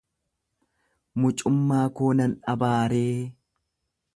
Mucummaa 1.23 1.83
koo 1.99 2.09
nan 2.21 2.33
dhabaaree? 2.47 3.15